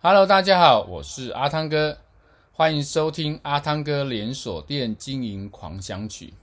[0.00, 1.98] Hello，大家好，我是阿汤哥，
[2.52, 6.34] 欢迎收听阿汤哥连锁店经营狂想曲。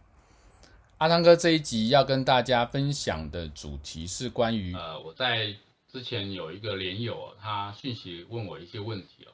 [0.97, 5.55] 阿汤哥这一集要跟大家分享的主题是关于呃，我在
[5.89, 9.31] 之前有一个连友，他讯息问我一些问题哦。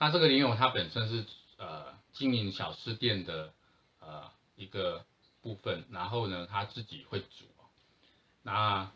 [0.00, 1.24] 那这个连友他本身是
[1.56, 3.52] 呃经营小吃店的
[4.00, 4.24] 呃
[4.56, 5.04] 一个
[5.40, 7.44] 部分，然后呢他自己会煮。
[8.42, 8.90] 那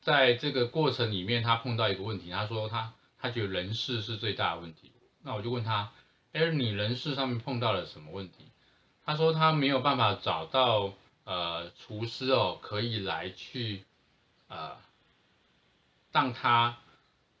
[0.00, 2.92] 在这个过程里面，他碰到一个问题，他说他。
[3.20, 4.90] 他觉得人事是最大的问题，
[5.22, 5.92] 那我就问他，
[6.32, 8.46] 哎，你人事上面碰到了什么问题？
[9.04, 10.94] 他说他没有办法找到
[11.24, 13.84] 呃厨师哦，可以来去
[14.48, 14.76] 呃
[16.12, 16.78] 让他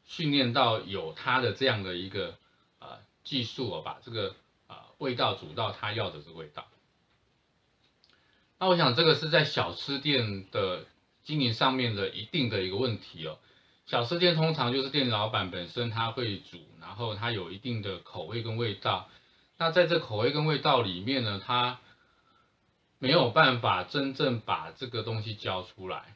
[0.04, 2.36] 训练到有他的这样的一个
[2.80, 4.34] 呃技术哦，把这个
[4.66, 6.66] 呃味道煮到他要的这个味道。
[8.58, 10.84] 那我想这个是在小吃店的
[11.22, 13.38] 经营上面的一定的一个问题哦。
[13.90, 19.08] 小吃店通常就是店老板本身他会煮，然后他有一定的口味跟味道。
[19.58, 21.80] 那在这口味跟味道里面呢，他
[23.00, 26.14] 没有办法真正把这个东西教出来。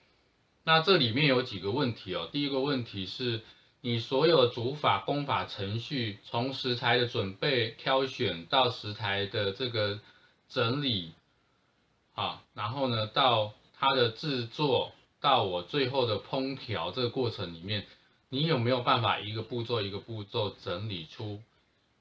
[0.63, 2.29] 那这里面有几个问题哦。
[2.31, 3.41] 第一个问题是，
[3.81, 9.99] 你所有的煮法、工法、程序，从食材的准备、挑选到食材的这个
[10.49, 11.13] 整理，
[12.15, 14.93] 啊，然后呢到它的制作。
[15.25, 17.87] 到我最后的烹调这个过程里面，
[18.29, 21.41] 你有没有办法一个步骤一个步骤整理出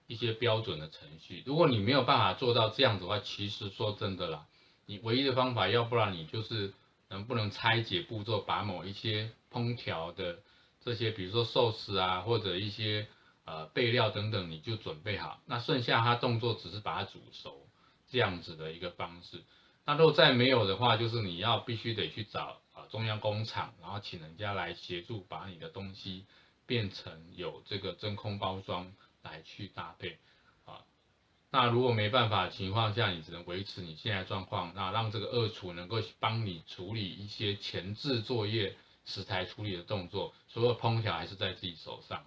[0.08, 1.42] 一些标准的程序？
[1.46, 4.46] 如果你没有办法做到这样子的话，其实说真的啦，
[4.86, 6.74] 你唯一的方法，要不然你就是
[7.08, 10.40] 能不能拆解步骤，把某一些烹调的
[10.84, 13.08] 这些，比如说寿司啊，或者一些
[13.46, 17.66] 呃备料等等，你就准备好，那剩下它动作只是把它煮熟
[18.12, 19.42] 这样子的一个方式。
[19.86, 22.58] 那如果再没有的话，就是你要必须得去找。
[22.94, 26.28] 中央工厂，然后请人家来协助把你的东西
[26.68, 30.20] 变成有这个真空包装来去搭配
[30.64, 30.86] 啊。
[31.50, 38.76] 那如果没办法的情况下，你只能维持你现在状况，那让这个二厨能够帮你处理一些前置作业、
[39.06, 42.24] 食材处理的动作，所有烹调还是在自己手上。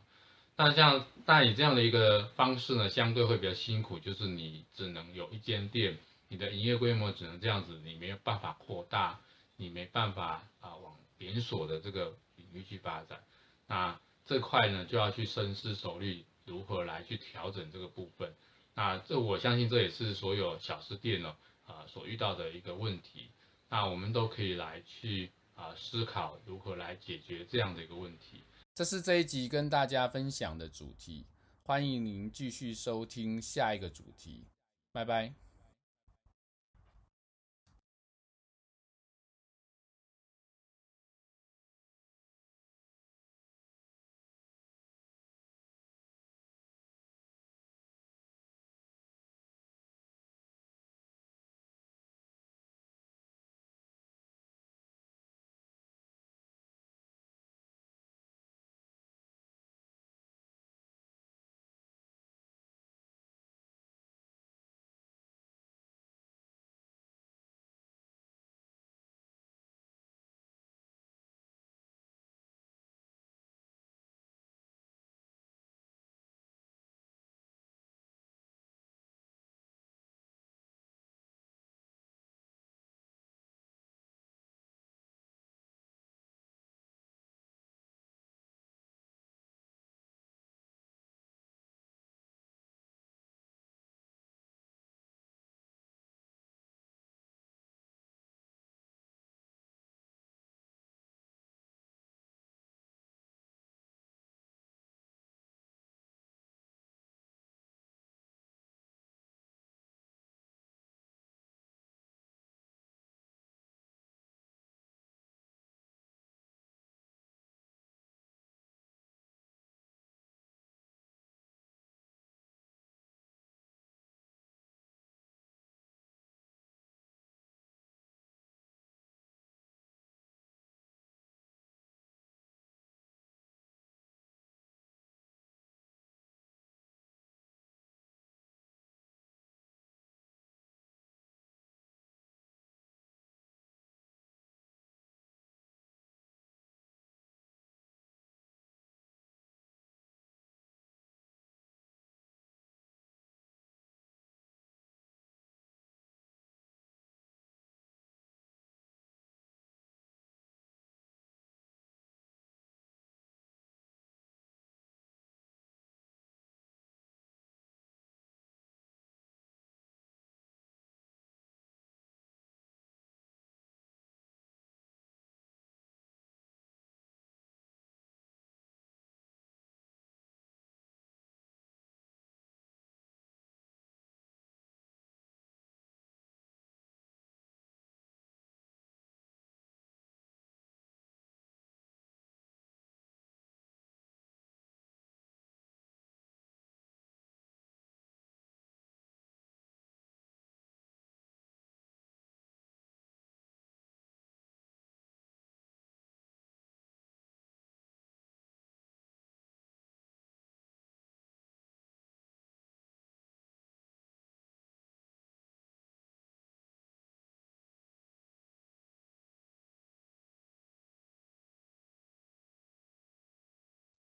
[0.56, 5.96] 那像但以这样的一个方式呢，相对会比较辛苦，就是你只能有一间店，
[6.26, 9.20] 你的营业规模只能这样子，你没有办法扩大。
[9.56, 13.24] 你没办法啊，往连锁的这个领域去发展，
[13.66, 18.34] 那这块呢就要去深思熟虑如何来去调整这个部分。
[18.74, 23.30] 那这我相信这也是所有小吃店呢啊所遇到的一个问题。
[23.68, 28.44] 那我们都可以来去啊思考如何来解决这样的一个问题。
[28.74, 31.26] 这是这一集跟大家分享的主题，
[31.62, 34.44] 欢迎您继续收听下一个主题，
[34.92, 35.45] 拜拜。